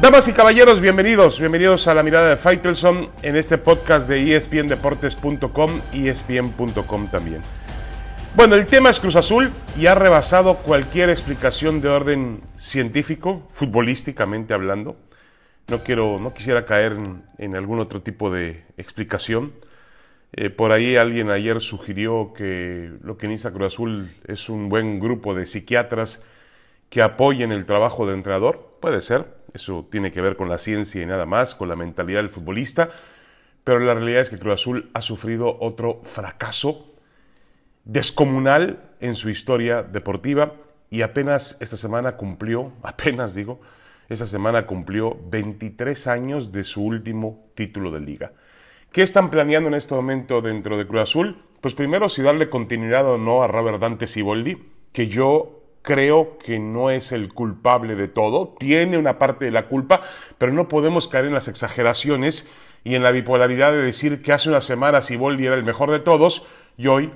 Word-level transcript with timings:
Damas 0.00 0.26
y 0.28 0.32
caballeros, 0.32 0.80
bienvenidos, 0.80 1.38
bienvenidos 1.38 1.86
a 1.86 1.92
la 1.92 2.02
mirada 2.02 2.30
de 2.30 2.38
Faitelson 2.38 3.10
en 3.20 3.36
este 3.36 3.58
podcast 3.58 4.08
de 4.08 4.34
espndeportes.com 4.34 5.80
y 5.92 6.08
espn.com 6.08 7.10
también. 7.10 7.42
Bueno, 8.34 8.54
el 8.54 8.64
tema 8.64 8.88
es 8.88 8.98
Cruz 8.98 9.16
Azul 9.16 9.50
y 9.76 9.88
ha 9.88 9.94
rebasado 9.94 10.56
cualquier 10.56 11.10
explicación 11.10 11.82
de 11.82 11.90
orden 11.90 12.40
científico, 12.58 13.46
futbolísticamente 13.52 14.54
hablando. 14.54 14.96
No 15.68 15.84
quiero, 15.84 16.18
no 16.18 16.32
quisiera 16.32 16.64
caer 16.64 16.96
en, 17.36 17.54
algún 17.54 17.78
otro 17.78 18.00
tipo 18.00 18.30
de 18.30 18.64
explicación. 18.78 19.52
Eh, 20.32 20.48
por 20.48 20.72
ahí 20.72 20.96
alguien 20.96 21.28
ayer 21.28 21.60
sugirió 21.60 22.32
que 22.32 22.90
lo 23.02 23.18
que 23.18 23.28
necesita 23.28 23.52
Cruz 23.52 23.74
Azul 23.74 24.10
es 24.26 24.48
un 24.48 24.70
buen 24.70 24.98
grupo 24.98 25.34
de 25.34 25.46
psiquiatras 25.46 26.22
que 26.88 27.02
apoyen 27.02 27.52
el 27.52 27.66
trabajo 27.66 28.06
del 28.06 28.16
entrenador. 28.16 28.76
Puede 28.80 29.02
ser, 29.02 29.26
eso 29.52 29.86
tiene 29.90 30.12
que 30.12 30.20
ver 30.20 30.36
con 30.36 30.48
la 30.48 30.58
ciencia 30.58 31.02
y 31.02 31.06
nada 31.06 31.26
más, 31.26 31.54
con 31.54 31.68
la 31.68 31.76
mentalidad 31.76 32.20
del 32.20 32.30
futbolista, 32.30 32.90
pero 33.64 33.78
la 33.78 33.94
realidad 33.94 34.22
es 34.22 34.30
que 34.30 34.38
Cruz 34.38 34.54
Azul 34.54 34.90
ha 34.94 35.02
sufrido 35.02 35.58
otro 35.60 36.00
fracaso 36.04 36.94
descomunal 37.84 38.90
en 39.00 39.14
su 39.14 39.28
historia 39.28 39.82
deportiva 39.82 40.54
y 40.90 41.02
apenas 41.02 41.56
esta 41.60 41.76
semana 41.76 42.16
cumplió, 42.16 42.72
apenas 42.82 43.34
digo, 43.34 43.60
esta 44.08 44.26
semana 44.26 44.66
cumplió 44.66 45.16
23 45.30 46.06
años 46.08 46.50
de 46.50 46.64
su 46.64 46.82
último 46.82 47.50
título 47.54 47.92
de 47.92 48.00
liga. 48.00 48.32
¿Qué 48.90 49.02
están 49.02 49.30
planeando 49.30 49.68
en 49.68 49.74
este 49.74 49.94
momento 49.94 50.42
dentro 50.42 50.76
de 50.76 50.86
Cruz 50.86 51.02
Azul? 51.02 51.44
Pues 51.60 51.74
primero 51.74 52.08
si 52.08 52.22
darle 52.22 52.50
continuidad 52.50 53.06
o 53.06 53.18
no 53.18 53.42
a 53.42 53.46
Robert 53.46 53.78
Dante 53.78 54.08
Siboldi, 54.08 54.58
que 54.92 55.06
yo 55.06 55.59
creo 55.82 56.38
que 56.38 56.58
no 56.58 56.90
es 56.90 57.12
el 57.12 57.32
culpable 57.32 57.94
de 57.94 58.08
todo, 58.08 58.54
tiene 58.58 58.98
una 58.98 59.18
parte 59.18 59.46
de 59.46 59.50
la 59.50 59.66
culpa, 59.66 60.02
pero 60.38 60.52
no 60.52 60.68
podemos 60.68 61.08
caer 61.08 61.26
en 61.26 61.34
las 61.34 61.48
exageraciones 61.48 62.48
y 62.84 62.94
en 62.94 63.02
la 63.02 63.10
bipolaridad 63.10 63.72
de 63.72 63.82
decir 63.82 64.22
que 64.22 64.32
hace 64.32 64.48
unas 64.48 64.64
semanas 64.64 65.06
Siboldi 65.06 65.46
era 65.46 65.54
el 65.54 65.64
mejor 65.64 65.90
de 65.90 66.00
todos 66.00 66.46
y 66.76 66.86
hoy 66.86 67.12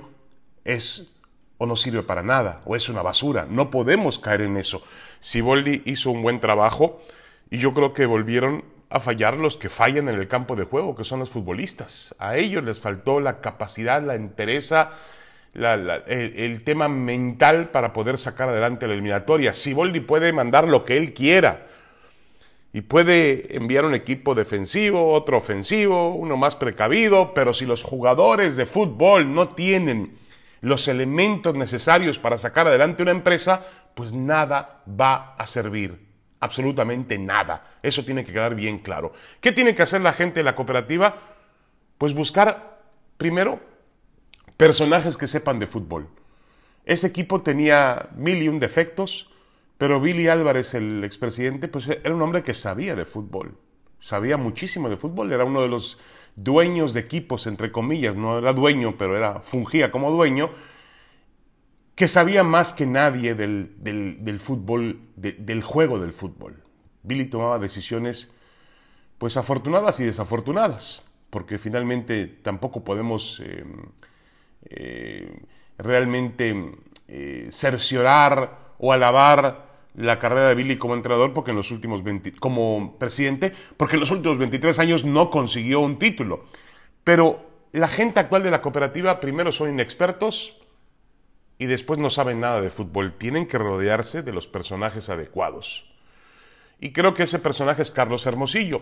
es 0.63 1.11
o 1.57 1.65
no 1.65 1.75
sirve 1.75 2.03
para 2.03 2.21
nada 2.21 2.61
o 2.65 2.75
es 2.75 2.89
una 2.89 3.01
basura. 3.01 3.47
No 3.49 3.69
podemos 3.69 4.19
caer 4.19 4.41
en 4.41 4.57
eso. 4.57 4.83
Siboldi 5.19 5.83
hizo 5.85 6.11
un 6.11 6.21
buen 6.21 6.39
trabajo 6.39 7.01
y 7.49 7.59
yo 7.59 7.73
creo 7.73 7.93
que 7.93 8.05
volvieron 8.05 8.65
a 8.89 8.99
fallar 8.99 9.37
los 9.37 9.57
que 9.57 9.69
fallan 9.69 10.09
en 10.09 10.15
el 10.15 10.27
campo 10.27 10.55
de 10.55 10.65
juego, 10.65 10.95
que 10.95 11.03
son 11.03 11.19
los 11.19 11.29
futbolistas. 11.29 12.15
A 12.19 12.37
ellos 12.37 12.63
les 12.63 12.79
faltó 12.79 13.19
la 13.19 13.41
capacidad, 13.41 14.01
la 14.03 14.15
entereza, 14.15 14.91
el, 15.55 16.61
tema 16.63 16.87
mental 16.87 17.69
para 17.69 17.93
poder 17.93 18.17
sacar 18.17 18.49
adelante 18.49 18.87
la 18.87 18.93
eliminatoria. 18.93 19.53
Siboldi 19.53 20.01
puede 20.01 20.33
mandar 20.33 20.67
lo 20.67 20.83
que 20.83 20.97
él 20.97 21.13
quiera 21.13 21.67
y 22.73 22.81
puede 22.81 23.55
enviar 23.55 23.85
un 23.85 23.95
equipo 23.95 24.35
defensivo, 24.35 25.13
otro 25.13 25.37
ofensivo, 25.37 26.13
uno 26.13 26.35
más 26.35 26.57
precavido, 26.57 27.33
pero 27.33 27.53
si 27.53 27.65
los 27.65 27.83
jugadores 27.83 28.57
de 28.57 28.65
fútbol 28.65 29.33
no 29.33 29.49
tienen 29.49 30.17
los 30.59 30.87
elementos 30.87 31.55
necesarios 31.55 32.19
para 32.19 32.37
sacar 32.37 32.67
adelante 32.67 33.03
una 33.03 33.11
empresa, 33.11 33.61
pues 33.93 34.13
nada 34.13 34.81
va 34.89 35.35
a 35.37 35.47
servir. 35.47 36.03
Absolutamente 36.41 37.17
nada. 37.17 37.77
Eso 37.81 38.03
tiene 38.03 38.25
que 38.25 38.33
quedar 38.33 38.55
bien 38.55 38.79
claro. 38.79 39.13
¿Qué 39.39 39.53
tiene 39.53 39.73
que 39.73 39.83
hacer 39.83 40.01
la 40.01 40.11
gente 40.11 40.41
de 40.41 40.43
la 40.43 40.55
cooperativa? 40.55 41.15
Pues 41.97 42.13
buscar 42.13 42.81
primero 43.17 43.74
personajes 44.57 45.17
que 45.17 45.27
sepan 45.27 45.59
de 45.59 45.67
fútbol. 45.67 46.07
Ese 46.85 47.07
equipo 47.07 47.41
tenía 47.41 48.09
mil 48.15 48.41
y 48.41 48.47
un 48.47 48.59
defectos, 48.59 49.29
pero 49.77 49.99
Billy 49.99 50.27
Álvarez, 50.27 50.73
el 50.73 51.03
expresidente, 51.03 51.67
pues 51.67 51.87
era 51.87 52.13
un 52.13 52.21
hombre 52.21 52.43
que 52.43 52.53
sabía 52.53 52.95
de 52.95 53.05
fútbol. 53.05 53.57
Sabía 53.99 54.37
muchísimo 54.37 54.89
de 54.89 54.97
fútbol, 54.97 55.31
era 55.31 55.45
uno 55.45 55.61
de 55.61 55.67
los 55.67 55.99
dueños 56.35 56.93
de 56.93 56.99
equipos, 56.99 57.47
entre 57.47 57.71
comillas, 57.71 58.15
no 58.15 58.37
era 58.37 58.53
dueño, 58.53 58.95
pero 58.97 59.17
era, 59.17 59.39
fungía 59.39 59.91
como 59.91 60.11
dueño, 60.11 60.51
que 61.95 62.07
sabía 62.07 62.43
más 62.43 62.73
que 62.73 62.85
nadie 62.85 63.35
del, 63.35 64.39
fútbol, 64.39 64.99
del 65.15 65.63
juego 65.63 65.97
del 65.99 66.13
fútbol. 66.13 66.61
Billy 67.03 67.25
tomaba 67.25 67.57
decisiones, 67.57 68.31
pues 69.17 69.37
afortunadas 69.37 69.99
y 69.99 70.05
desafortunadas, 70.05 71.03
porque 71.29 71.57
finalmente 71.57 72.27
tampoco 72.27 72.83
podemos 72.83 73.41
em, 73.45 73.85
eh, 74.69 75.41
realmente 75.77 76.73
eh, 77.07 77.49
cerciorar 77.51 78.73
o 78.77 78.93
alabar 78.93 79.65
la 79.95 80.19
carrera 80.19 80.49
de 80.49 80.55
Billy 80.55 80.77
como 80.77 80.93
entrenador 80.93 81.33
porque 81.33 81.51
en 81.51 81.57
los 81.57 81.71
últimos 81.71 82.01
como 82.39 82.97
presidente, 82.99 83.53
porque 83.77 83.95
en 83.95 84.01
los 84.01 84.11
últimos 84.11 84.37
23 84.37 84.77
años 84.79 85.05
no 85.05 85.29
consiguió 85.29 85.79
un 85.79 85.99
título. 85.99 86.45
Pero 87.03 87.49
la 87.71 87.87
gente 87.87 88.19
actual 88.19 88.43
de 88.43 88.51
la 88.51 88.61
cooperativa 88.61 89.19
primero 89.19 89.51
son 89.51 89.69
inexpertos 89.69 90.57
y 91.57 91.65
después 91.65 91.99
no 91.99 92.09
saben 92.09 92.39
nada 92.39 92.61
de 92.61 92.69
fútbol. 92.69 93.13
Tienen 93.13 93.47
que 93.47 93.57
rodearse 93.57 94.23
de 94.23 94.33
los 94.33 94.47
personajes 94.47 95.09
adecuados. 95.09 95.85
Y 96.79 96.91
creo 96.91 97.13
que 97.13 97.23
ese 97.23 97.39
personaje 97.39 97.81
es 97.81 97.91
Carlos 97.91 98.25
Hermosillo. 98.25 98.81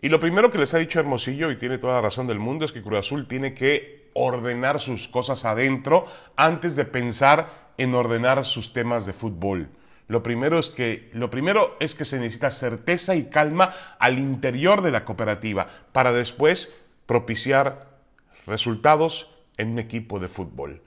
Y 0.00 0.08
lo 0.08 0.20
primero 0.20 0.50
que 0.50 0.58
les 0.58 0.74
ha 0.74 0.78
dicho 0.78 1.00
Hermosillo, 1.00 1.50
y 1.50 1.56
tiene 1.56 1.78
toda 1.78 1.94
la 1.94 2.02
razón 2.02 2.26
del 2.26 2.38
mundo, 2.38 2.64
es 2.64 2.72
que 2.72 2.82
Cruz 2.82 2.98
Azul 2.98 3.26
tiene 3.26 3.54
que 3.54 3.95
ordenar 4.16 4.80
sus 4.80 5.08
cosas 5.08 5.44
adentro 5.44 6.06
antes 6.36 6.74
de 6.74 6.84
pensar 6.84 7.72
en 7.76 7.94
ordenar 7.94 8.44
sus 8.44 8.72
temas 8.72 9.06
de 9.06 9.12
fútbol. 9.12 9.68
Lo 10.08 10.22
primero 10.22 10.58
es 10.58 10.70
que, 10.70 11.08
lo 11.12 11.30
primero 11.30 11.76
es 11.80 11.94
que 11.94 12.04
se 12.04 12.18
necesita 12.18 12.50
certeza 12.50 13.14
y 13.14 13.26
calma 13.26 13.74
al 13.98 14.18
interior 14.18 14.80
de 14.82 14.92
la 14.92 15.04
cooperativa 15.04 15.66
para 15.92 16.12
después 16.12 16.72
propiciar 17.06 17.98
resultados 18.46 19.30
en 19.56 19.72
un 19.72 19.78
equipo 19.78 20.20
de 20.20 20.28
fútbol. 20.28 20.82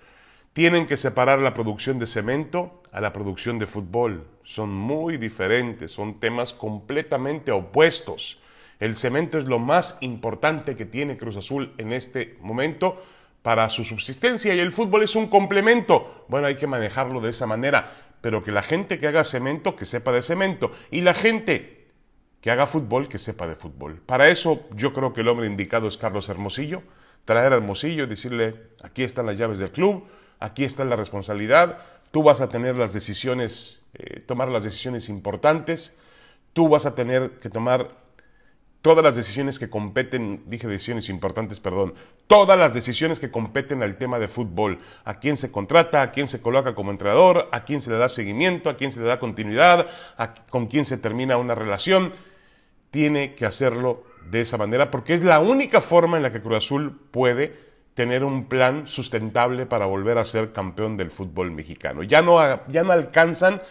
Tienen 0.54 0.86
que 0.86 0.98
separar 0.98 1.40
la 1.40 1.54
producción 1.54 2.00
de 2.00 2.08
cemento 2.08 2.82
a 2.92 3.02
la 3.02 3.14
producción 3.14 3.60
de 3.60 3.68
fútbol. 3.68 4.26
Son 4.44 4.74
muy 4.74 5.18
diferentes, 5.18 5.92
son 5.92 6.20
temas 6.20 6.54
completamente 6.54 7.52
opuestos. 7.52 8.40
El 8.80 8.96
cemento 8.96 9.38
es 9.38 9.46
lo 9.46 9.60
más 9.60 9.98
importante 10.02 10.76
que 10.76 10.86
tiene 10.86 11.18
Cruz 11.18 11.36
Azul 11.36 11.74
en 11.78 11.92
este 11.92 12.38
momento 12.40 13.02
para 13.42 13.70
su 13.70 13.84
subsistencia 13.84 14.54
y 14.56 14.60
el 14.60 14.72
fútbol 14.72 15.04
es 15.04 15.16
un 15.16 15.28
complemento. 15.28 16.26
Bueno, 16.30 16.48
hay 16.48 16.56
que 16.56 16.68
manejarlo 16.68 17.20
de 17.20 17.32
esa 17.32 17.46
manera, 17.46 17.92
pero 18.22 18.44
que 18.44 18.52
la 18.52 18.62
gente 18.62 19.00
que 19.00 19.08
haga 19.08 19.24
cemento, 19.24 19.76
que 19.76 19.86
sepa 19.86 20.12
de 20.12 20.22
cemento, 20.22 20.72
y 20.92 21.02
la 21.02 21.14
gente 21.14 21.88
que 22.42 22.52
haga 22.52 22.68
fútbol, 22.68 23.10
que 23.10 23.20
sepa 23.20 23.48
de 23.48 23.56
fútbol. 23.56 24.02
Para 24.06 24.30
eso 24.30 24.68
yo 24.76 24.94
creo 24.94 25.12
que 25.14 25.22
el 25.22 25.28
hombre 25.28 25.48
indicado 25.48 25.88
es 25.88 25.98
Carlos 25.98 26.30
Hermosillo, 26.30 26.82
traer 27.26 27.52
a 27.52 27.58
Hermosillo 27.58 28.06
y 28.06 28.08
decirle, 28.08 28.56
aquí 28.82 29.04
están 29.04 29.26
las 29.26 29.38
llaves 29.38 29.60
del 29.60 29.72
club, 29.72 30.06
aquí 30.40 30.64
está 30.64 30.86
la 30.86 30.96
responsabilidad, 30.96 31.80
tú 32.12 32.24
vas 32.24 32.40
a 32.40 32.50
tener 32.50 32.76
las 32.76 32.94
decisiones, 32.94 33.84
eh, 33.94 34.22
tomar 34.22 34.48
las 34.48 34.64
decisiones 34.64 35.10
importantes, 35.10 35.98
tú 36.54 36.70
vas 36.70 36.86
a 36.86 36.96
tener 36.96 37.32
que 37.40 37.50
tomar 37.50 37.92
todas 38.82 39.04
las 39.04 39.16
decisiones 39.16 39.60
que 39.60 39.70
competen, 39.70 40.44
dije 40.46 40.68
decisiones 40.68 41.10
importantes, 41.10 41.60
perdón, 41.60 41.94
todas 42.28 42.58
las 42.58 42.74
decisiones 42.74 43.20
que 43.20 43.32
competen 43.32 43.84
al 43.84 43.98
tema 43.98 44.20
de 44.20 44.28
fútbol, 44.28 44.80
a 45.04 45.20
quién 45.20 45.38
se 45.38 45.52
contrata, 45.52 46.02
a 46.02 46.12
quién 46.12 46.28
se 46.28 46.42
coloca 46.42 46.76
como 46.76 46.92
entrenador, 46.92 47.50
a 47.52 47.64
quién 47.66 47.82
se 47.82 47.92
le 47.92 47.98
da 47.98 48.08
seguimiento, 48.08 48.70
a 48.70 48.78
quién 48.78 48.92
se 48.92 49.02
le 49.02 49.06
da 49.06 49.20
continuidad, 49.20 49.88
con 50.50 50.68
quién 50.68 50.86
se 50.86 50.98
termina 50.98 51.38
una 51.38 51.56
relación, 51.56 52.14
tiene 52.92 53.36
que 53.36 53.46
hacerlo 53.46 54.04
de 54.30 54.42
esa 54.42 54.58
manera 54.58 54.92
porque 54.92 55.14
es 55.14 55.24
la 55.24 55.40
única 55.40 55.82
forma 55.82 56.18
en 56.18 56.24
la 56.24 56.32
que 56.32 56.42
Cruz 56.42 56.58
Azul 56.58 57.00
puede 57.12 57.70
tener 57.96 58.24
un 58.24 58.46
plan 58.46 58.88
sustentable 58.88 59.66
para 59.66 59.86
volver 59.86 60.18
a 60.18 60.26
ser 60.26 60.54
campeón 60.54 60.96
del 60.96 61.12
fútbol 61.12 61.52
mexicano. 61.52 62.04
Ya 62.04 62.22
no, 62.22 62.40
ya 62.68 62.84
no 62.84 62.94
alcanzan 62.94 63.62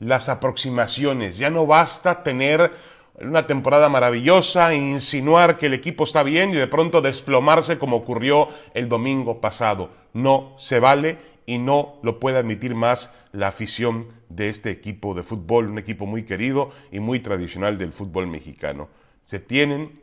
las 0.00 0.28
aproximaciones, 0.28 1.38
ya 1.38 1.50
no 1.50 1.66
basta 1.66 2.22
tener 2.22 2.72
una 3.20 3.46
temporada 3.46 3.88
maravillosa, 3.88 4.74
insinuar 4.74 5.56
que 5.56 5.66
el 5.66 5.74
equipo 5.74 6.04
está 6.04 6.22
bien 6.22 6.50
y 6.50 6.56
de 6.56 6.66
pronto 6.66 7.00
desplomarse 7.00 7.78
como 7.78 7.96
ocurrió 7.96 8.48
el 8.74 8.88
domingo 8.88 9.40
pasado. 9.40 9.90
No 10.12 10.54
se 10.58 10.80
vale 10.80 11.18
y 11.46 11.58
no 11.58 11.96
lo 12.02 12.20
puede 12.20 12.38
admitir 12.38 12.74
más 12.74 13.14
la 13.32 13.48
afición 13.48 14.08
de 14.28 14.48
este 14.48 14.70
equipo 14.70 15.14
de 15.14 15.22
fútbol, 15.22 15.68
un 15.68 15.78
equipo 15.78 16.06
muy 16.06 16.24
querido 16.24 16.70
y 16.92 17.00
muy 17.00 17.20
tradicional 17.20 17.78
del 17.78 17.92
fútbol 17.92 18.26
mexicano. 18.26 18.88
Se 19.24 19.38
tienen 19.38 20.00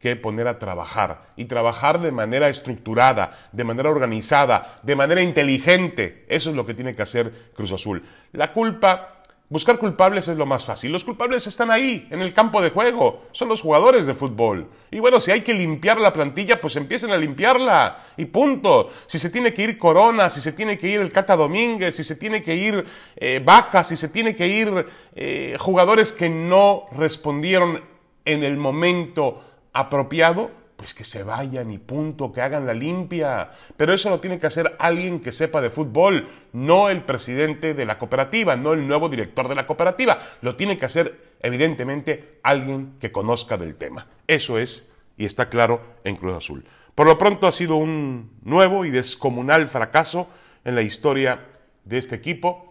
que 0.00 0.16
poner 0.16 0.46
a 0.46 0.58
trabajar 0.58 1.32
y 1.36 1.46
trabajar 1.46 2.00
de 2.00 2.12
manera 2.12 2.48
estructurada, 2.48 3.48
de 3.52 3.64
manera 3.64 3.90
organizada, 3.90 4.78
de 4.82 4.96
manera 4.96 5.22
inteligente. 5.22 6.24
Eso 6.28 6.50
es 6.50 6.56
lo 6.56 6.66
que 6.66 6.74
tiene 6.74 6.94
que 6.94 7.02
hacer 7.02 7.32
Cruz 7.54 7.72
Azul. 7.72 8.04
La 8.32 8.52
culpa 8.52 9.15
Buscar 9.48 9.78
culpables 9.78 10.26
es 10.26 10.36
lo 10.36 10.44
más 10.44 10.64
fácil. 10.64 10.90
Los 10.90 11.04
culpables 11.04 11.46
están 11.46 11.70
ahí, 11.70 12.08
en 12.10 12.20
el 12.20 12.34
campo 12.34 12.60
de 12.60 12.70
juego. 12.70 13.26
Son 13.30 13.48
los 13.48 13.60
jugadores 13.60 14.04
de 14.04 14.14
fútbol. 14.14 14.68
Y 14.90 14.98
bueno, 14.98 15.20
si 15.20 15.30
hay 15.30 15.42
que 15.42 15.54
limpiar 15.54 16.00
la 16.00 16.12
plantilla, 16.12 16.60
pues 16.60 16.74
empiecen 16.74 17.12
a 17.12 17.16
limpiarla. 17.16 17.98
Y 18.16 18.24
punto. 18.24 18.90
Si 19.06 19.20
se 19.20 19.30
tiene 19.30 19.54
que 19.54 19.62
ir 19.62 19.78
Corona, 19.78 20.30
si 20.30 20.40
se 20.40 20.50
tiene 20.50 20.76
que 20.76 20.88
ir 20.88 21.00
el 21.00 21.12
Cata 21.12 21.36
Domínguez, 21.36 21.94
si 21.94 22.02
se 22.02 22.16
tiene 22.16 22.42
que 22.42 22.56
ir 22.56 22.84
eh, 23.14 23.40
Vaca, 23.44 23.84
si 23.84 23.96
se 23.96 24.08
tiene 24.08 24.34
que 24.34 24.48
ir 24.48 24.86
eh, 25.14 25.56
jugadores 25.60 26.12
que 26.12 26.28
no 26.28 26.86
respondieron 26.90 27.84
en 28.24 28.42
el 28.42 28.56
momento 28.56 29.44
apropiado, 29.72 30.50
pues 30.76 30.92
que 30.92 31.04
se 31.04 31.22
vayan 31.22 31.70
y 31.70 31.78
punto, 31.78 32.32
que 32.32 32.42
hagan 32.42 32.66
la 32.66 32.74
limpia. 32.74 33.50
Pero 33.76 33.94
eso 33.94 34.10
lo 34.10 34.20
tiene 34.20 34.38
que 34.38 34.46
hacer 34.46 34.76
alguien 34.78 35.20
que 35.20 35.32
sepa 35.32 35.60
de 35.60 35.70
fútbol, 35.70 36.28
no 36.52 36.90
el 36.90 37.02
presidente 37.02 37.74
de 37.74 37.86
la 37.86 37.98
cooperativa, 37.98 38.56
no 38.56 38.74
el 38.74 38.86
nuevo 38.86 39.08
director 39.08 39.48
de 39.48 39.54
la 39.54 39.66
cooperativa. 39.66 40.18
Lo 40.42 40.56
tiene 40.56 40.76
que 40.76 40.84
hacer, 40.84 41.36
evidentemente, 41.40 42.38
alguien 42.42 42.94
que 43.00 43.10
conozca 43.10 43.56
del 43.56 43.76
tema. 43.76 44.08
Eso 44.26 44.58
es, 44.58 44.90
y 45.16 45.24
está 45.24 45.48
claro, 45.48 45.80
en 46.04 46.16
Cruz 46.16 46.36
Azul. 46.36 46.64
Por 46.94 47.06
lo 47.06 47.18
pronto 47.18 47.46
ha 47.46 47.52
sido 47.52 47.76
un 47.76 48.38
nuevo 48.42 48.84
y 48.84 48.90
descomunal 48.90 49.68
fracaso 49.68 50.28
en 50.64 50.74
la 50.74 50.82
historia 50.82 51.46
de 51.84 51.98
este 51.98 52.16
equipo. 52.16 52.70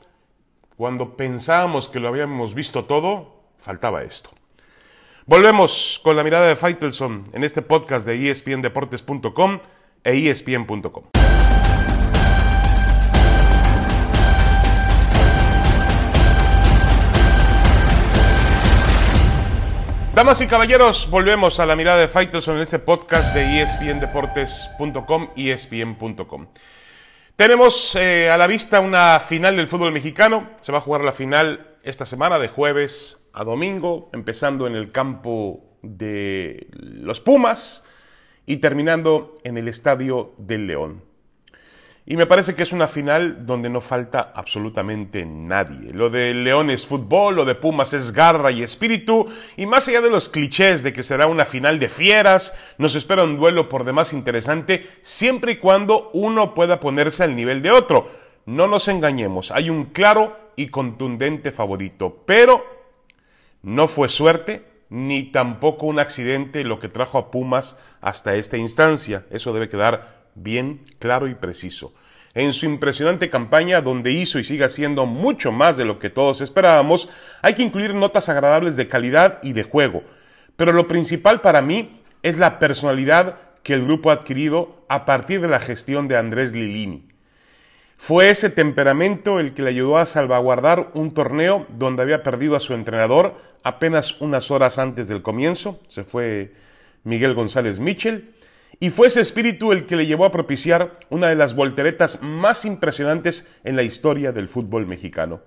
Cuando 0.77 1.15
pensábamos 1.17 1.89
que 1.89 1.99
lo 1.99 2.09
habíamos 2.09 2.53
visto 2.53 2.85
todo, 2.85 3.41
faltaba 3.57 4.03
esto. 4.03 4.31
Volvemos 5.27 5.99
con 6.03 6.15
la 6.15 6.23
mirada 6.23 6.45
de 6.45 6.55
Faitelson 6.55 7.23
en 7.33 7.43
este 7.43 7.63
podcast 7.63 8.05
de 8.05 8.29
espndeportes.com 8.29 9.59
e 10.03 10.29
espn.com. 10.29 11.05
Damas 20.13 20.41
y 20.41 20.47
caballeros, 20.47 21.09
volvemos 21.09 21.59
a 21.59 21.65
la 21.65 21.75
mirada 21.75 21.97
de 21.97 22.07
Faitelson 22.07 22.57
en 22.57 22.61
este 22.61 22.77
podcast 22.77 23.33
de 23.33 23.63
espndeportes.com 23.63 25.29
y 25.35 25.49
espn.com. 25.49 26.47
Tenemos 27.35 27.95
eh, 27.95 28.29
a 28.29 28.37
la 28.37 28.45
vista 28.45 28.79
una 28.79 29.19
final 29.19 29.57
del 29.57 29.67
fútbol 29.67 29.91
mexicano. 29.91 30.51
Se 30.61 30.71
va 30.71 30.77
a 30.77 30.81
jugar 30.81 31.03
la 31.03 31.11
final 31.11 31.77
esta 31.81 32.05
semana 32.05 32.37
de 32.37 32.47
jueves 32.47 33.24
a 33.35 33.43
domingo, 33.43 34.09
empezando 34.13 34.65
en 34.65 34.75
el 34.75 34.91
campo 34.91 35.77
de 35.81 36.67
los 36.71 37.19
Pumas 37.19 37.83
y 38.45 38.57
terminando 38.57 39.35
en 39.43 39.57
el 39.57 39.67
Estadio 39.67 40.33
del 40.37 40.67
León. 40.67 41.03
Y 42.07 42.17
me 42.17 42.27
parece 42.27 42.53
que 42.53 42.63
es 42.63 42.71
una 42.71 42.87
final 42.87 43.45
donde 43.45 43.67
no 43.67 43.81
falta 43.81 44.31
absolutamente 44.35 45.25
nadie. 45.25 45.91
Lo 45.91 46.11
de 46.11 46.33
León 46.33 46.69
es 46.69 46.85
fútbol, 46.85 47.35
lo 47.35 47.45
de 47.45 47.55
Pumas 47.55 47.93
es 47.93 48.13
garra 48.13 48.51
y 48.51 48.61
espíritu, 48.63 49.27
y 49.57 49.65
más 49.65 49.87
allá 49.87 50.01
de 50.01 50.11
los 50.11 50.29
clichés 50.29 50.81
de 50.83 50.93
que 50.93 51.03
será 51.03 51.25
una 51.25 51.45
final 51.45 51.79
de 51.79 51.89
fieras, 51.89 52.53
nos 52.77 52.95
espera 52.95 53.23
un 53.23 53.37
duelo 53.37 53.67
por 53.67 53.83
demás 53.83 54.13
interesante, 54.13 54.87
siempre 55.01 55.53
y 55.53 55.57
cuando 55.57 56.11
uno 56.13 56.53
pueda 56.53 56.79
ponerse 56.79 57.23
al 57.23 57.35
nivel 57.35 57.61
de 57.61 57.71
otro. 57.71 58.09
No 58.45 58.67
nos 58.67 58.87
engañemos, 58.87 59.51
hay 59.51 59.71
un 59.71 59.85
claro 59.85 60.37
y 60.55 60.67
contundente 60.67 61.51
favorito, 61.51 62.23
pero 62.27 62.74
no 63.65 63.87
fue 63.87 64.09
suerte 64.09 64.63
ni 64.89 65.23
tampoco 65.23 65.87
un 65.87 65.97
accidente 65.97 66.63
lo 66.63 66.77
que 66.77 66.87
trajo 66.87 67.17
a 67.17 67.31
Pumas 67.31 67.79
hasta 67.99 68.35
esta 68.35 68.57
instancia. 68.57 69.25
Eso 69.31 69.53
debe 69.53 69.67
quedar 69.67 70.27
bien 70.35 70.85
claro 70.99 71.27
y 71.27 71.33
preciso. 71.33 71.95
En 72.35 72.53
su 72.53 72.67
impresionante 72.67 73.31
campaña, 73.31 73.81
donde 73.81 74.11
hizo 74.11 74.37
y 74.37 74.43
sigue 74.43 74.65
haciendo 74.65 75.07
mucho 75.07 75.51
más 75.51 75.77
de 75.77 75.85
lo 75.85 75.97
que 75.97 76.11
todos 76.11 76.41
esperábamos, 76.41 77.09
hay 77.41 77.55
que 77.55 77.63
incluir 77.63 77.95
notas 77.95 78.29
agradables 78.29 78.75
de 78.75 78.87
calidad 78.87 79.39
y 79.41 79.53
de 79.53 79.63
juego. 79.63 80.03
Pero 80.55 80.71
lo 80.71 80.87
principal 80.87 81.41
para 81.41 81.63
mí 81.63 82.01
es 82.21 82.37
la 82.37 82.59
personalidad 82.59 83.39
que 83.63 83.73
el 83.73 83.83
grupo 83.83 84.11
ha 84.11 84.13
adquirido 84.13 84.85
a 84.89 85.05
partir 85.05 85.41
de 85.41 85.47
la 85.47 85.59
gestión 85.59 86.07
de 86.07 86.17
Andrés 86.17 86.51
Lilini. 86.51 87.07
Fue 87.97 88.29
ese 88.29 88.49
temperamento 88.49 89.39
el 89.39 89.53
que 89.53 89.63
le 89.63 89.71
ayudó 89.71 89.97
a 89.97 90.05
salvaguardar 90.05 90.91
un 90.93 91.13
torneo 91.13 91.65
donde 91.69 92.03
había 92.03 92.23
perdido 92.23 92.55
a 92.55 92.59
su 92.59 92.73
entrenador 92.73 93.54
apenas 93.65 94.21
unas 94.21 94.51
horas 94.51 94.77
antes 94.77 95.07
del 95.07 95.23
comienzo, 95.23 95.79
se 95.87 96.03
fue 96.03 96.53
Miguel 97.03 97.33
González 97.33 97.79
Mitchell, 97.79 98.35
y 98.79 98.91
fue 98.91 99.07
ese 99.07 99.21
espíritu 99.21 99.71
el 99.71 99.87
que 99.87 99.95
le 99.95 100.05
llevó 100.05 100.25
a 100.25 100.31
propiciar 100.31 100.99
una 101.09 101.29
de 101.29 101.35
las 101.35 101.55
volteretas 101.55 102.21
más 102.21 102.63
impresionantes 102.63 103.47
en 103.63 103.75
la 103.75 103.81
historia 103.81 104.31
del 104.31 104.49
fútbol 104.49 104.85
mexicano. 104.85 105.41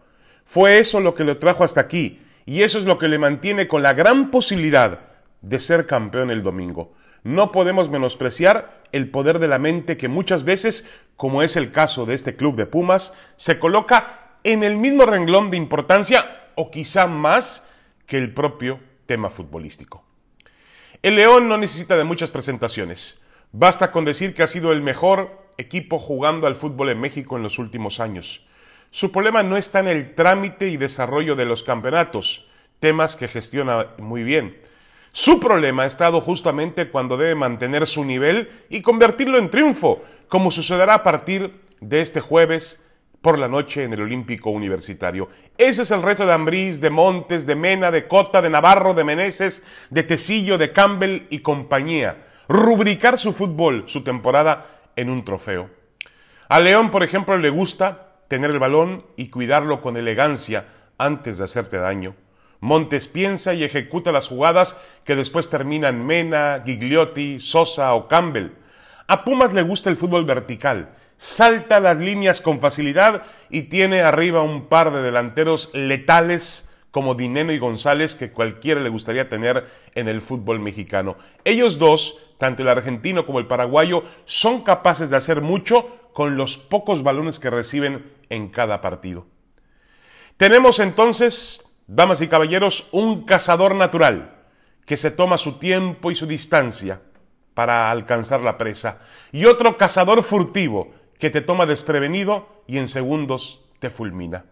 Fue 0.44 0.80
eso 0.80 0.98
lo 0.98 1.14
que 1.14 1.22
lo 1.22 1.36
trajo 1.36 1.62
hasta 1.62 1.80
aquí, 1.80 2.20
y 2.44 2.62
eso 2.62 2.80
es 2.80 2.86
lo 2.86 2.98
que 2.98 3.06
le 3.06 3.20
mantiene 3.20 3.68
con 3.68 3.84
la 3.84 3.92
gran 3.92 4.32
posibilidad 4.32 4.98
de 5.40 5.60
ser 5.60 5.86
campeón 5.86 6.32
el 6.32 6.42
domingo. 6.42 6.94
No 7.22 7.52
podemos 7.52 7.88
menospreciar 7.88 8.82
el 8.90 9.10
poder 9.10 9.38
de 9.38 9.46
la 9.46 9.60
mente 9.60 9.96
que 9.96 10.08
muchas 10.08 10.42
veces, 10.42 10.88
como 11.16 11.44
es 11.44 11.54
el 11.54 11.70
caso 11.70 12.04
de 12.04 12.14
este 12.14 12.34
club 12.34 12.56
de 12.56 12.66
Pumas, 12.66 13.12
se 13.36 13.60
coloca 13.60 14.32
en 14.42 14.64
el 14.64 14.76
mismo 14.76 15.06
renglón 15.06 15.52
de 15.52 15.56
importancia 15.56 16.48
o 16.56 16.72
quizá 16.72 17.06
más 17.06 17.64
que 18.08 18.18
el 18.18 18.34
propio 18.34 18.80
tema 19.06 19.30
futbolístico. 19.30 20.04
El 21.00 21.14
León 21.14 21.48
no 21.48 21.56
necesita 21.56 21.96
de 21.96 22.02
muchas 22.02 22.30
presentaciones. 22.30 23.22
Basta 23.52 23.92
con 23.92 24.04
decir 24.04 24.34
que 24.34 24.42
ha 24.42 24.48
sido 24.48 24.72
el 24.72 24.82
mejor 24.82 25.46
equipo 25.58 26.00
jugando 26.00 26.48
al 26.48 26.56
fútbol 26.56 26.90
en 26.90 26.98
México 26.98 27.36
en 27.36 27.44
los 27.44 27.60
últimos 27.60 28.00
años. 28.00 28.44
Su 28.90 29.12
problema 29.12 29.44
no 29.44 29.56
está 29.56 29.78
en 29.78 29.86
el 29.86 30.16
trámite 30.16 30.68
y 30.68 30.76
desarrollo 30.76 31.36
de 31.36 31.44
los 31.44 31.62
campeonatos, 31.62 32.48
temas 32.80 33.14
que 33.14 33.28
gestiona 33.28 33.88
muy 33.98 34.24
bien, 34.24 34.56
su 35.12 35.40
problema 35.40 35.82
ha 35.82 35.86
estado 35.86 36.20
justamente 36.20 36.90
cuando 36.90 37.16
debe 37.16 37.34
mantener 37.34 37.86
su 37.86 38.04
nivel 38.04 38.50
y 38.68 38.82
convertirlo 38.82 39.38
en 39.38 39.50
triunfo, 39.50 40.02
como 40.28 40.50
sucederá 40.50 40.94
a 40.94 41.02
partir 41.02 41.60
de 41.80 42.00
este 42.00 42.20
jueves 42.20 42.80
por 43.20 43.38
la 43.38 43.48
noche 43.48 43.84
en 43.84 43.92
el 43.92 44.02
Olímpico 44.02 44.50
Universitario. 44.50 45.28
Ese 45.56 45.82
es 45.82 45.90
el 45.90 46.02
reto 46.02 46.24
de 46.24 46.32
Ambrís, 46.32 46.80
de 46.80 46.90
Montes, 46.90 47.46
de 47.46 47.54
Mena, 47.54 47.90
de 47.90 48.06
Cota, 48.06 48.40
de 48.40 48.50
Navarro, 48.50 48.94
de 48.94 49.04
Meneses, 49.04 49.62
de 49.90 50.02
Tecillo, 50.02 50.58
de 50.58 50.72
Campbell 50.72 51.26
y 51.30 51.40
compañía. 51.40 52.26
Rubricar 52.48 53.18
su 53.18 53.32
fútbol, 53.32 53.84
su 53.86 54.02
temporada, 54.02 54.66
en 54.96 55.10
un 55.10 55.24
trofeo. 55.24 55.70
A 56.48 56.60
León, 56.60 56.90
por 56.90 57.02
ejemplo, 57.02 57.36
le 57.36 57.50
gusta 57.50 58.14
tener 58.28 58.50
el 58.50 58.58
balón 58.58 59.04
y 59.16 59.28
cuidarlo 59.28 59.80
con 59.80 59.96
elegancia 59.96 60.66
antes 60.96 61.38
de 61.38 61.44
hacerte 61.44 61.78
daño. 61.78 62.14
Montes 62.60 63.06
piensa 63.06 63.54
y 63.54 63.62
ejecuta 63.64 64.12
las 64.12 64.28
jugadas 64.28 64.76
que 65.04 65.14
después 65.14 65.48
terminan 65.48 66.04
Mena, 66.04 66.62
Gigliotti, 66.64 67.40
Sosa 67.40 67.94
o 67.94 68.08
Campbell. 68.08 68.52
A 69.10 69.24
Pumas 69.24 69.54
le 69.54 69.62
gusta 69.62 69.88
el 69.88 69.96
fútbol 69.96 70.26
vertical, 70.26 70.90
salta 71.16 71.80
las 71.80 71.96
líneas 71.96 72.42
con 72.42 72.60
facilidad 72.60 73.22
y 73.48 73.62
tiene 73.62 74.02
arriba 74.02 74.42
un 74.42 74.66
par 74.66 74.92
de 74.92 75.00
delanteros 75.00 75.70
letales 75.72 76.68
como 76.90 77.14
Dineno 77.14 77.50
y 77.52 77.58
González 77.58 78.14
que 78.14 78.32
cualquiera 78.32 78.82
le 78.82 78.90
gustaría 78.90 79.30
tener 79.30 79.66
en 79.94 80.08
el 80.08 80.20
fútbol 80.20 80.60
mexicano. 80.60 81.16
Ellos 81.46 81.78
dos, 81.78 82.18
tanto 82.36 82.60
el 82.60 82.68
argentino 82.68 83.24
como 83.24 83.38
el 83.38 83.46
paraguayo, 83.46 84.04
son 84.26 84.60
capaces 84.60 85.08
de 85.08 85.16
hacer 85.16 85.40
mucho 85.40 86.10
con 86.12 86.36
los 86.36 86.58
pocos 86.58 87.02
balones 87.02 87.40
que 87.40 87.48
reciben 87.48 88.12
en 88.28 88.50
cada 88.50 88.82
partido. 88.82 89.26
Tenemos 90.36 90.80
entonces 90.80 91.66
damas 91.86 92.20
y 92.20 92.28
caballeros, 92.28 92.88
un 92.92 93.24
cazador 93.24 93.74
natural 93.74 94.34
que 94.84 94.98
se 94.98 95.10
toma 95.10 95.38
su 95.38 95.54
tiempo 95.54 96.10
y 96.10 96.14
su 96.14 96.26
distancia 96.26 97.00
para 97.58 97.90
alcanzar 97.90 98.40
la 98.40 98.56
presa, 98.56 99.00
y 99.32 99.46
otro 99.46 99.76
cazador 99.76 100.22
furtivo 100.22 100.92
que 101.18 101.28
te 101.28 101.40
toma 101.40 101.66
desprevenido 101.66 102.62
y 102.68 102.78
en 102.78 102.86
segundos 102.86 103.64
te 103.80 103.90
fulmina. 103.90 104.44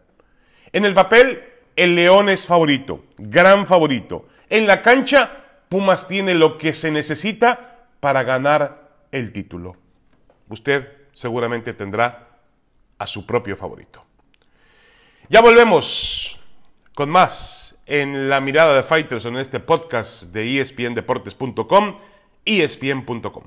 En 0.73 0.85
el 0.85 0.93
papel, 0.93 1.41
el 1.77 1.95
león 1.95 2.29
es 2.29 2.49
favorito, 2.49 3.05
gran 3.17 3.69
favorito. 3.69 4.27
En 4.51 4.67
la 4.67 4.83
cancha, 4.83 5.31
Pumas 5.69 6.09
tiene 6.09 6.35
lo 6.35 6.59
que 6.59 6.75
se 6.75 6.91
necesita 6.91 7.87
para 8.01 8.25
ganar 8.25 8.91
el 9.13 9.33
título. 9.33 9.77
Usted 10.49 10.93
seguramente 11.13 11.75
tendrá 11.75 12.41
a 12.99 13.07
su 13.07 13.25
propio 13.25 13.57
favorito. 13.57 14.05
Ya 15.29 15.41
volvemos 15.43 16.41
con 16.93 17.09
más 17.11 17.79
en 17.87 18.29
la 18.29 18.41
mirada 18.41 18.75
de 18.75 18.83
Fighters 18.83 19.27
en 19.27 19.37
este 19.37 19.61
podcast 19.61 20.25
de 20.33 20.61
espndeportes.com, 20.61 22.01
espn.com. 22.47 23.45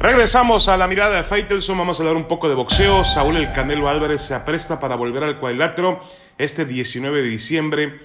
Regresamos 0.00 0.68
a 0.68 0.76
la 0.76 0.86
mirada 0.86 1.16
de 1.16 1.22
Faitelson, 1.24 1.76
vamos 1.76 1.98
a 1.98 2.02
hablar 2.02 2.16
un 2.16 2.28
poco 2.28 2.48
de 2.48 2.54
boxeo. 2.54 3.04
Saúl 3.04 3.36
El 3.36 3.50
Canelo 3.52 3.88
Álvarez 3.88 4.22
se 4.22 4.34
apresta 4.34 4.78
para 4.78 4.94
volver 4.94 5.24
al 5.24 5.38
cuadrilátero 5.38 6.00
este 6.38 6.64
19 6.64 7.20
de 7.20 7.28
diciembre 7.28 8.00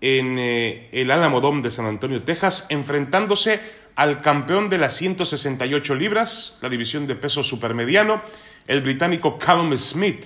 en 0.00 0.38
eh, 0.38 0.88
el 0.92 1.10
Alamo 1.10 1.40
Dome 1.40 1.62
de 1.62 1.70
San 1.70 1.86
Antonio, 1.86 2.22
Texas, 2.22 2.66
enfrentándose 2.70 3.60
al 3.94 4.20
campeón 4.22 4.70
de 4.70 4.78
las 4.78 4.96
168 4.96 5.94
libras, 5.94 6.56
la 6.62 6.68
división 6.68 7.06
de 7.06 7.14
peso 7.14 7.42
supermediano, 7.42 8.22
el 8.66 8.80
británico 8.80 9.38
Callum 9.38 9.76
Smith, 9.76 10.24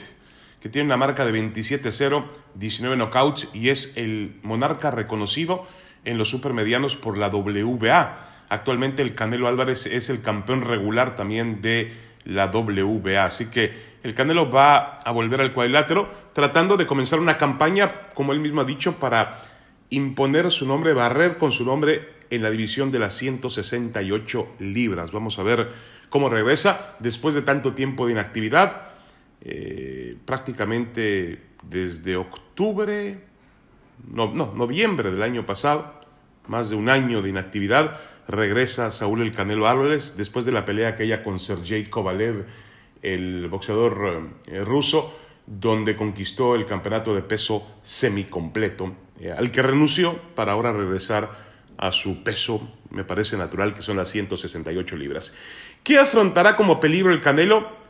que 0.63 0.69
tiene 0.69 0.87
una 0.87 0.97
marca 0.97 1.27
de 1.27 1.33
27-0, 1.33 2.25
19 2.55 2.97
knockouts 2.97 3.49
y 3.53 3.71
es 3.71 3.95
el 3.97 4.39
monarca 4.43 4.93
reconocido 4.93 5.67
en 6.05 6.19
los 6.19 6.29
supermedianos 6.31 6.95
por 6.95 7.19
la 7.19 7.31
WBA. 7.31 8.45
Actualmente 8.49 9.03
el 9.03 9.13
Canelo 9.13 9.49
Álvarez 9.49 9.87
es 9.87 10.09
el 10.09 10.21
campeón 10.21 10.63
regular 10.63 11.17
también 11.17 11.63
de 11.63 11.91
la 12.25 12.47
WBA. 12.47 13.25
Así 13.25 13.47
que 13.47 13.73
el 14.05 14.13
Canelo 14.13 14.53
va 14.53 15.01
a 15.01 15.11
volver 15.11 15.41
al 15.41 15.53
cuadrilátero 15.53 16.09
tratando 16.33 16.77
de 16.77 16.87
comenzar 16.87 17.19
una 17.19 17.39
campaña, 17.39 18.11
como 18.15 18.33
él 18.33 18.39
mismo 18.39 18.61
ha 18.61 18.65
dicho, 18.65 19.01
para 19.01 19.41
imponer 19.91 20.53
su 20.53 20.65
nombre, 20.65 20.93
barrer 20.93 21.39
con 21.39 21.51
su 21.51 21.65
nombre 21.65 22.09
en 22.31 22.41
la 22.41 22.51
división 22.51 22.93
de 22.93 23.01
las 23.01 23.15
168 23.15 24.55
libras. 24.61 25.11
Vamos 25.11 25.41
a 25.41 25.43
ver 25.43 25.71
cómo 26.09 26.29
regresa 26.29 26.95
después 27.01 27.35
de 27.35 27.43
tanto 27.43 27.73
tiempo 27.73 28.07
de 28.07 28.13
inactividad, 28.13 28.92
eh, 29.45 30.17
prácticamente 30.25 31.43
desde 31.69 32.17
octubre, 32.17 33.19
no, 34.09 34.33
no, 34.33 34.53
noviembre 34.55 35.11
del 35.11 35.23
año 35.23 35.45
pasado, 35.45 36.01
más 36.47 36.71
de 36.71 36.77
un 36.77 36.89
año 36.89 37.23
de 37.23 37.31
inactividad, 37.31 37.99
regresa 38.29 38.91
Saúl 38.91 39.23
El 39.23 39.33
Canelo 39.33 39.67
Álvarez 39.67 40.17
después 40.17 40.45
de 40.45 40.53
la 40.53 40.65
pelea 40.65 40.91
aquella 40.91 41.23
con 41.23 41.39
Sergey 41.39 41.87
Kovalev, 41.87 42.47
el 43.03 43.49
boxeador 43.49 44.31
eh, 44.47 44.65
ruso, 44.65 45.19
donde 45.47 45.97
conquistó 45.97 46.55
el 46.55 46.65
campeonato 46.65 47.15
de 47.15 47.23
peso 47.23 47.67
semicompleto, 47.83 48.95
eh, 49.19 49.33
al 49.33 49.51
que 49.51 49.63
renunció 49.63 50.17
para 50.37 50.53
ahora 50.53 50.73
regresar 50.73 51.31
a 51.79 51.91
su 51.91 52.23
peso, 52.23 52.71
me 52.91 53.03
parece 53.03 53.37
natural, 53.37 53.75
que 53.75 53.83
son 53.83 53.97
las 53.97 54.09
168 54.11 54.97
libras. 54.97 55.35
¿Qué 55.83 55.99
afrontará 55.99 56.55
como 56.55 56.79
peligro 56.79 57.13
el 57.13 57.19
Canelo? 57.19 57.82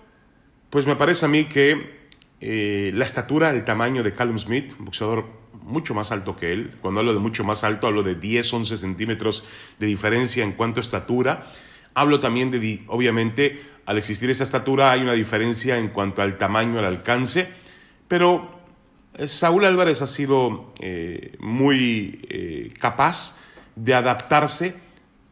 Pues 0.73 0.87
me 0.87 0.97
parece 0.97 1.27
a 1.27 1.29
mí 1.29 1.45
que 1.45 2.09
eh, 2.41 2.93
la 2.95 3.05
estatura, 3.05 3.51
el 3.51 3.63
tamaño 3.63 4.03
de 4.03 4.15
Callum 4.15 4.39
Smith, 4.39 4.73
un 4.79 4.87
boxeador 4.87 5.27
mucho 5.65 5.93
más 5.93 6.13
alto 6.13 6.35
que 6.35 6.51
él. 6.51 6.79
Cuando 6.81 7.01
hablo 7.01 7.13
de 7.13 7.21
mucho 7.21 7.45
más 7.45 7.63
alto, 7.63 7.87
hablo 7.87 8.03
de 8.03 8.15
10, 8.15 8.55
11 8.55 8.79
centímetros 8.79 9.45
de 9.79 9.87
diferencia 9.87 10.43
en 10.43 10.53
cuanto 10.53 10.81
a 10.81 10.83
estatura. 10.83 11.53
Hablo 11.93 12.21
también 12.21 12.51
de, 12.51 12.85
obviamente, 12.87 13.63
al 13.85 13.99
existir 13.99 14.31
esa 14.31 14.45
estatura 14.45 14.91
hay 14.93 15.03
una 15.03 15.13
diferencia 15.13 15.77
en 15.77 15.89
cuanto 15.89 16.23
al 16.23 16.39
tamaño, 16.39 16.79
al 16.79 16.87
alcance, 16.87 17.51
pero 18.09 18.59
eh, 19.13 19.29
Saúl 19.29 19.67
Álvarez 19.67 20.01
ha 20.01 20.07
sido 20.07 20.73
eh, 20.81 21.37
muy 21.39 22.73
capaz 22.81 23.37
de 23.77 23.93
adaptarse 23.93 24.75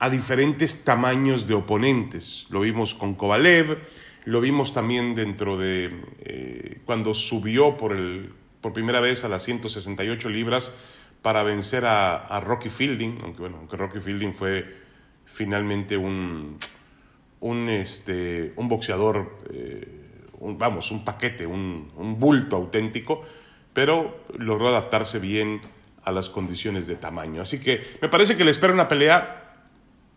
a 0.01 0.11
diferentes 0.11 0.85
tamaños 0.85 1.47
de 1.47 1.55
oponentes. 1.55 2.45
Lo 2.51 2.61
vimos 2.61 2.95
con 2.95 3.15
Kovalev, 3.15 3.79
lo 4.25 4.41
vimos 4.41 4.75
también 4.75 5.15
dentro 5.15 5.57
de 5.57 5.91
eh, 6.21 6.81
cuando 6.85 7.15
subió 7.15 7.77
por, 7.77 7.93
el, 7.93 8.33
por 8.61 8.73
primera 8.73 9.01
vez 9.01 9.25
a 9.25 9.29
las 9.29 9.43
168 9.43 10.29
libras 10.29 10.75
para 11.23 11.43
vencer 11.43 11.85
a, 11.87 12.41
Rocky 12.41 12.71
Fielding, 12.71 13.19
aunque 13.23 13.41
bueno, 13.41 13.59
aunque 13.59 13.77
Rocky 13.77 14.01
Fielding 14.01 14.35
fue 14.35 14.77
finalmente 15.27 15.97
un, 15.97 16.59
un, 17.41 17.69
este, 17.69 18.53
un 18.57 18.69
boxeador, 18.69 19.39
eh, 19.53 19.87
vamos, 20.41 20.91
un 20.91 21.05
paquete, 21.05 21.47
un, 21.47 21.91
un 21.97 22.19
bulto 22.19 22.57
auténtico, 22.57 23.23
pero 23.73 24.25
logró 24.39 24.69
adaptarse 24.69 25.19
bien 25.19 25.61
a 26.03 26.13
las 26.13 26.29
condiciones 26.29 26.87
de 26.87 26.97
tamaño. 26.97 27.43
Así 27.43 27.61
que 27.61 27.81
me 28.01 28.09
parece 28.09 28.37
que 28.37 28.45
le 28.45 28.51
espera 28.51 28.73
una 28.73 28.89
pelea 28.89 29.63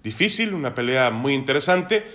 difícil, 0.03 0.53
una 0.53 0.73
pelea 0.73 1.11
muy 1.11 1.33
interesante 1.33 2.05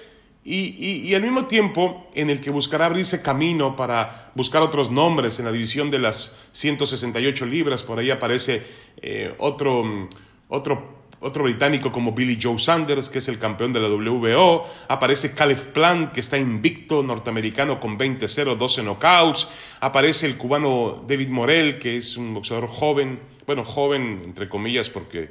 y, 0.44 1.14
al 1.14 1.22
mismo 1.22 1.46
tiempo 1.46 2.08
en 2.14 2.30
el 2.30 2.40
que 2.40 2.50
buscará 2.50 2.86
abrirse 2.86 3.20
camino 3.20 3.76
para 3.76 4.32
buscar 4.34 4.62
otros 4.62 4.90
nombres 4.90 5.38
en 5.38 5.44
la 5.44 5.52
división 5.52 5.90
de 5.90 5.98
las 5.98 6.36
168 6.52 7.44
libras. 7.44 7.82
Por 7.82 7.98
ahí 7.98 8.10
aparece 8.10 8.62
eh, 9.02 9.34
otro, 9.38 10.08
otro, 10.48 11.02
otro 11.20 11.44
británico 11.44 11.92
como 11.92 12.12
Billy 12.12 12.38
Joe 12.40 12.58
Sanders, 12.58 13.10
que 13.10 13.18
es 13.18 13.28
el 13.28 13.38
campeón 13.38 13.74
de 13.74 13.80
la 13.80 13.88
WBO. 13.88 14.66
Aparece 14.88 15.34
Caleb 15.34 15.72
Plant, 15.72 16.12
que 16.12 16.20
está 16.20 16.38
invicto, 16.38 17.02
norteamericano 17.02 17.78
con 17.78 17.98
20-0, 17.98 18.56
12 18.56 18.82
knockouts. 18.82 19.48
Aparece 19.80 20.26
el 20.26 20.38
cubano 20.38 21.04
David 21.06 21.28
Morel, 21.28 21.78
que 21.78 21.98
es 21.98 22.16
un 22.16 22.32
boxeador 22.32 22.68
joven, 22.68 23.20
bueno, 23.44 23.64
joven 23.64 24.22
entre 24.24 24.48
comillas 24.48 24.88
porque 24.88 25.30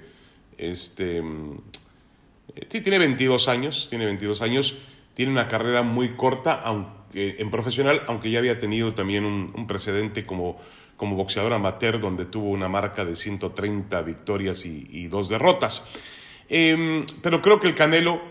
este, 0.60 1.22
mm, 1.24 1.58
sí, 2.70 2.82
tiene 2.82 3.00
22 3.00 3.48
años, 3.48 3.88
tiene 3.90 4.06
22 4.06 4.42
años 4.44 4.76
tiene 5.18 5.32
una 5.32 5.48
carrera 5.48 5.82
muy 5.82 6.10
corta 6.10 6.62
aunque, 6.64 7.38
en 7.40 7.50
profesional, 7.50 8.04
aunque 8.06 8.30
ya 8.30 8.38
había 8.38 8.60
tenido 8.60 8.94
también 8.94 9.26
un, 9.26 9.66
precedente 9.66 10.28
como, 10.28 10.60
como 10.96 11.16
boxeador 11.16 11.54
amateur 11.54 12.00
donde 12.00 12.26
tuvo 12.26 12.52
una 12.52 12.70
marca 12.70 13.04
de 13.04 13.16
130 13.16 14.00
victorias 14.04 14.64
y, 14.64 15.08
dos 15.08 15.28
derrotas. 15.28 15.86
Em, 16.50 17.04
pero 17.24 17.42
creo 17.42 17.60
que 17.60 17.66
el 17.66 17.74
Canelo 17.74 18.22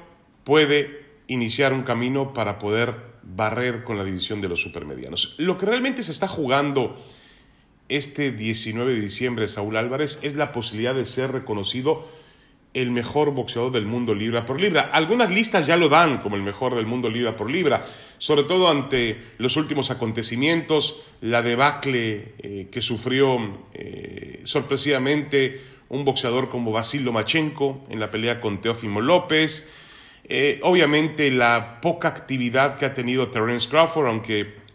puede 0.44 1.06
iniciar 1.26 1.72
un 1.72 1.82
camino 1.82 2.32
para 2.32 2.60
poder 2.60 2.94
barrer 3.24 3.82
con 3.82 3.98
la 3.98 4.04
división 4.04 4.40
de 4.40 4.48
los 4.48 4.60
supermedianos. 4.60 5.34
Lo 5.38 5.58
que 5.58 5.66
realmente 5.66 6.04
se 6.04 6.12
está 6.12 6.28
jugando 6.28 7.04
este 7.88 8.30
19 8.30 8.94
de 8.94 9.00
diciembre, 9.00 9.48
Saúl 9.48 9.76
Álvarez, 9.76 10.20
es 10.22 10.36
la 10.36 10.52
posibilidad 10.52 10.94
de 10.94 11.04
ser 11.04 11.32
reconocido 11.32 12.06
el 12.76 12.90
mejor 12.90 13.30
boxeador 13.30 13.72
del 13.72 13.86
mundo 13.86 14.14
libra 14.14 14.44
por 14.44 14.60
libra. 14.60 14.90
Algunas 14.92 15.30
listas 15.30 15.66
ya 15.66 15.78
lo 15.78 15.88
dan 15.88 16.18
como 16.18 16.36
el 16.36 16.42
mejor 16.42 16.74
del 16.74 16.84
mundo 16.84 17.08
libra 17.08 17.34
por 17.34 17.50
libra, 17.50 17.86
sobre 18.18 18.42
todo 18.42 18.68
ante 18.68 19.16
los 19.38 19.56
últimos 19.56 19.90
acontecimientos, 19.90 21.00
la 21.22 21.40
debacle 21.40 22.34
eh, 22.38 22.68
que 22.70 22.82
sufrió 22.82 23.38
eh, 23.72 24.42
sorpresivamente 24.44 25.58
un 25.88 26.04
boxeador 26.04 26.50
como 26.50 26.70
Basil 26.70 27.02
Lomachenko 27.02 27.82
en 27.88 27.98
la 27.98 28.10
pelea 28.10 28.42
con 28.42 28.60
Teófimo 28.60 29.00
López, 29.00 29.70
eh, 30.24 30.60
obviamente 30.62 31.30
la 31.30 31.80
poca 31.80 32.08
actividad 32.08 32.76
que 32.76 32.84
ha 32.84 32.92
tenido 32.92 33.28
Terence 33.28 33.70
Crawford, 33.70 34.08
aunque 34.08 34.66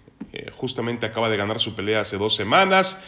justamente 0.54 1.06
acaba 1.06 1.30
de 1.30 1.36
ganar 1.36 1.60
su 1.60 1.76
pelea 1.76 2.00
hace 2.00 2.18
dos 2.18 2.34
semanas, 2.36 3.04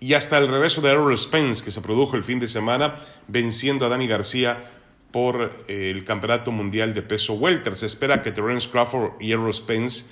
y 0.00 0.14
hasta 0.14 0.38
el 0.38 0.48
regreso 0.48 0.80
de 0.80 0.90
Errol 0.90 1.18
Spence, 1.18 1.64
que 1.64 1.70
se 1.70 1.80
produjo 1.80 2.16
el 2.16 2.24
fin 2.24 2.40
de 2.40 2.48
semana, 2.48 2.96
venciendo 3.26 3.86
a 3.86 3.88
Dani 3.88 4.06
García 4.06 4.70
por 5.10 5.64
eh, 5.68 5.90
el 5.90 6.04
Campeonato 6.04 6.52
Mundial 6.52 6.94
de 6.94 7.02
Peso 7.02 7.34
Welter. 7.34 7.74
Se 7.74 7.86
espera 7.86 8.22
que 8.22 8.30
Terence 8.30 8.68
Crawford 8.70 9.20
y 9.20 9.32
Errol 9.32 9.54
Spence 9.54 10.06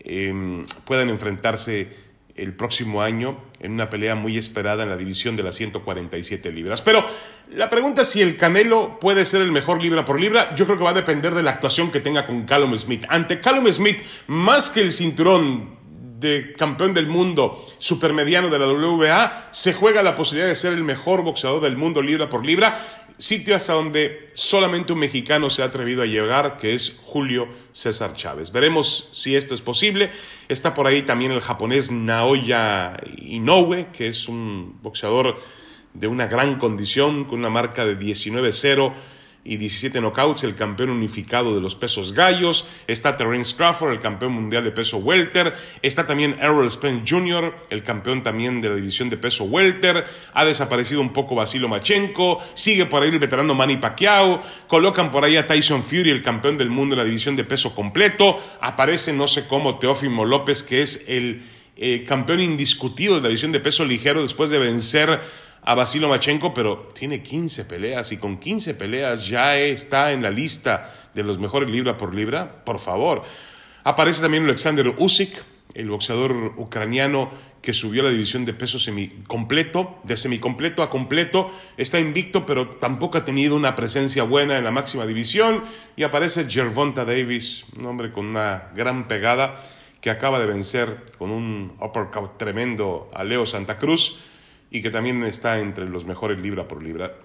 em, 0.00 0.66
puedan 0.84 1.08
enfrentarse 1.08 2.06
el 2.36 2.52
próximo 2.52 3.00
año 3.00 3.38
en 3.60 3.72
una 3.72 3.88
pelea 3.88 4.14
muy 4.14 4.36
esperada 4.36 4.82
en 4.82 4.90
la 4.90 4.96
división 4.96 5.36
de 5.36 5.42
las 5.42 5.56
147 5.56 6.52
libras. 6.52 6.82
Pero 6.82 7.04
la 7.50 7.68
pregunta 7.70 8.02
es 8.02 8.08
si 8.08 8.20
el 8.20 8.36
Canelo 8.36 9.00
puede 9.00 9.24
ser 9.24 9.40
el 9.40 9.52
mejor 9.52 9.82
libra 9.82 10.04
por 10.04 10.20
libra, 10.20 10.54
yo 10.54 10.66
creo 10.66 10.76
que 10.76 10.84
va 10.84 10.90
a 10.90 10.94
depender 10.94 11.34
de 11.34 11.42
la 11.42 11.52
actuación 11.52 11.90
que 11.90 12.00
tenga 12.00 12.26
con 12.26 12.44
Callum 12.44 12.76
Smith. 12.76 13.06
Ante 13.08 13.40
Callum 13.40 13.66
Smith, 13.72 14.02
más 14.26 14.70
que 14.70 14.80
el 14.80 14.92
cinturón 14.92 15.75
de 16.18 16.52
campeón 16.56 16.94
del 16.94 17.06
mundo 17.06 17.66
supermediano 17.78 18.48
de 18.48 18.58
la 18.58 18.66
WBA, 18.68 19.48
se 19.52 19.74
juega 19.74 20.02
la 20.02 20.14
posibilidad 20.14 20.48
de 20.48 20.54
ser 20.54 20.72
el 20.72 20.84
mejor 20.84 21.22
boxeador 21.22 21.60
del 21.60 21.76
mundo 21.76 22.00
libra 22.00 22.28
por 22.28 22.44
libra, 22.44 22.80
sitio 23.18 23.54
hasta 23.54 23.74
donde 23.74 24.30
solamente 24.34 24.92
un 24.92 25.00
mexicano 25.00 25.50
se 25.50 25.62
ha 25.62 25.66
atrevido 25.66 26.02
a 26.02 26.06
llegar, 26.06 26.56
que 26.56 26.74
es 26.74 27.00
Julio 27.04 27.48
César 27.72 28.14
Chávez. 28.14 28.50
Veremos 28.50 29.10
si 29.12 29.36
esto 29.36 29.54
es 29.54 29.60
posible. 29.60 30.10
Está 30.48 30.74
por 30.74 30.86
ahí 30.86 31.02
también 31.02 31.32
el 31.32 31.40
japonés 31.40 31.90
Naoya 31.90 32.96
Inoue, 33.18 33.88
que 33.92 34.08
es 34.08 34.28
un 34.28 34.78
boxeador 34.82 35.40
de 35.92 36.06
una 36.06 36.26
gran 36.26 36.58
condición, 36.58 37.24
con 37.24 37.38
una 37.38 37.50
marca 37.50 37.84
de 37.84 37.98
19-0 37.98 38.92
y 39.46 39.56
17 39.56 40.00
knockouts, 40.00 40.44
el 40.44 40.54
campeón 40.54 40.90
unificado 40.90 41.54
de 41.54 41.60
los 41.60 41.74
pesos 41.74 42.12
gallos. 42.12 42.66
Está 42.86 43.16
Terence 43.16 43.54
Crawford, 43.56 43.92
el 43.92 44.00
campeón 44.00 44.32
mundial 44.32 44.64
de 44.64 44.72
peso 44.72 44.98
welter. 44.98 45.54
Está 45.82 46.06
también 46.06 46.36
Errol 46.40 46.70
Spence 46.70 47.04
Jr., 47.06 47.54
el 47.70 47.82
campeón 47.82 48.22
también 48.22 48.60
de 48.60 48.70
la 48.70 48.74
división 48.74 49.08
de 49.08 49.16
peso 49.16 49.44
welter. 49.44 50.04
Ha 50.34 50.44
desaparecido 50.44 51.00
un 51.00 51.12
poco 51.12 51.34
Basilo 51.34 51.68
Machenko. 51.68 52.42
Sigue 52.54 52.86
por 52.86 53.02
ahí 53.02 53.10
el 53.10 53.18
veterano 53.18 53.54
Manny 53.54 53.76
Pacquiao. 53.76 54.42
Colocan 54.66 55.10
por 55.10 55.24
ahí 55.24 55.36
a 55.36 55.46
Tyson 55.46 55.84
Fury, 55.84 56.10
el 56.10 56.22
campeón 56.22 56.58
del 56.58 56.70
mundo 56.70 56.96
de 56.96 57.02
la 57.02 57.06
división 57.06 57.36
de 57.36 57.44
peso 57.44 57.74
completo. 57.74 58.40
Aparece 58.60 59.12
no 59.12 59.28
sé 59.28 59.46
cómo 59.46 59.78
Teófimo 59.78 60.24
López, 60.24 60.62
que 60.62 60.82
es 60.82 61.04
el 61.06 61.42
eh, 61.76 62.04
campeón 62.08 62.40
indiscutido 62.40 63.16
de 63.16 63.20
la 63.20 63.28
división 63.28 63.52
de 63.52 63.60
peso 63.60 63.84
ligero 63.84 64.22
después 64.22 64.50
de 64.50 64.58
vencer 64.58 65.20
a 65.66 65.74
Basilo 65.74 66.08
Machenko, 66.08 66.54
pero 66.54 66.92
tiene 66.94 67.24
15 67.24 67.64
peleas 67.64 68.12
y 68.12 68.18
con 68.18 68.38
15 68.38 68.74
peleas 68.74 69.26
ya 69.26 69.56
está 69.56 70.12
en 70.12 70.22
la 70.22 70.30
lista 70.30 70.94
de 71.12 71.24
los 71.24 71.40
mejores 71.40 71.68
libra 71.68 71.96
por 71.96 72.14
libra, 72.14 72.64
por 72.64 72.78
favor. 72.78 73.24
Aparece 73.82 74.22
también 74.22 74.44
Alexander 74.44 74.94
Usyk, 74.96 75.42
el 75.74 75.90
boxeador 75.90 76.54
ucraniano 76.56 77.30
que 77.62 77.72
subió 77.72 78.02
a 78.02 78.04
la 78.04 78.12
división 78.12 78.44
de 78.44 78.54
peso 78.54 78.78
semicompleto, 78.78 79.98
de 80.04 80.16
semicompleto 80.16 80.84
a 80.84 80.88
completo, 80.88 81.50
está 81.76 81.98
invicto, 81.98 82.46
pero 82.46 82.68
tampoco 82.68 83.18
ha 83.18 83.24
tenido 83.24 83.56
una 83.56 83.74
presencia 83.74 84.22
buena 84.22 84.56
en 84.56 84.62
la 84.62 84.70
máxima 84.70 85.04
división. 85.04 85.64
Y 85.96 86.04
aparece 86.04 86.48
Gervonta 86.48 87.04
Davis, 87.04 87.64
un 87.76 87.86
hombre 87.86 88.12
con 88.12 88.26
una 88.26 88.68
gran 88.76 89.08
pegada, 89.08 89.64
que 90.00 90.10
acaba 90.10 90.38
de 90.38 90.46
vencer 90.46 91.12
con 91.18 91.32
un 91.32 91.76
uppercut 91.80 92.38
tremendo 92.38 93.10
a 93.12 93.24
Leo 93.24 93.44
Santa 93.46 93.78
Cruz 93.78 94.20
y 94.76 94.82
que 94.82 94.90
también 94.90 95.22
está 95.24 95.58
entre 95.58 95.88
los 95.88 96.04
mejores 96.04 96.38
libra 96.38 96.68
por 96.68 96.82
libra. 96.82 97.16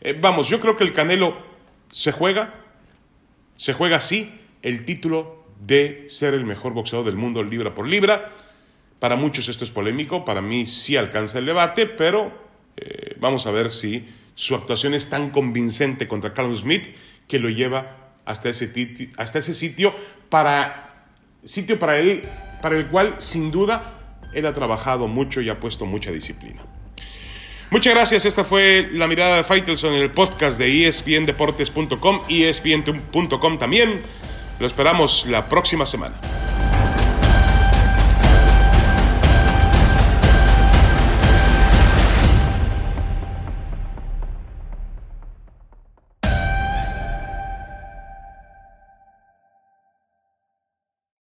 Eh, 0.00 0.16
vamos, 0.18 0.48
yo 0.48 0.60
creo 0.60 0.76
que 0.76 0.84
el 0.84 0.94
Canelo 0.94 1.36
se 1.90 2.10
juega, 2.10 2.54
se 3.58 3.74
juega 3.74 3.98
así 3.98 4.40
el 4.62 4.86
título 4.86 5.44
de 5.60 6.06
ser 6.08 6.32
el 6.32 6.46
mejor 6.46 6.72
boxeador 6.72 7.04
del 7.04 7.16
mundo 7.16 7.42
libra 7.42 7.74
por 7.74 7.86
libra. 7.86 8.32
Para 8.98 9.16
muchos 9.16 9.50
esto 9.50 9.62
es 9.62 9.70
polémico, 9.70 10.24
para 10.24 10.40
mí 10.40 10.64
sí 10.64 10.96
alcanza 10.96 11.38
el 11.38 11.44
debate, 11.44 11.84
pero 11.84 12.32
eh, 12.78 13.14
vamos 13.20 13.44
a 13.46 13.50
ver 13.50 13.70
si 13.70 14.08
su 14.34 14.54
actuación 14.54 14.94
es 14.94 15.10
tan 15.10 15.28
convincente 15.28 16.08
contra 16.08 16.32
Carlos 16.32 16.60
Smith 16.60 16.96
que 17.28 17.38
lo 17.38 17.50
lleva 17.50 18.14
hasta 18.24 18.48
ese, 18.48 18.72
hasta 19.18 19.38
ese 19.38 19.52
sitio, 19.52 19.94
para, 20.30 21.08
sitio 21.44 21.78
para 21.78 21.98
él, 21.98 22.26
para 22.62 22.78
el 22.78 22.86
cual 22.86 23.16
sin 23.18 23.50
duda 23.50 23.99
él 24.32 24.46
ha 24.46 24.52
trabajado 24.52 25.08
mucho 25.08 25.40
y 25.40 25.48
ha 25.48 25.58
puesto 25.60 25.86
mucha 25.86 26.10
disciplina. 26.10 26.62
Muchas 27.70 27.94
gracias, 27.94 28.26
esta 28.26 28.42
fue 28.42 28.88
la 28.92 29.06
mirada 29.06 29.36
de 29.36 29.44
Faitelson 29.44 29.94
en 29.94 30.02
el 30.02 30.10
podcast 30.10 30.58
de 30.58 30.88
espndeportes.com 30.88 32.22
espn.com 32.28 33.58
también. 33.58 34.02
Lo 34.58 34.66
esperamos 34.66 35.24
la 35.26 35.46
próxima 35.46 35.86
semana. 35.86 36.20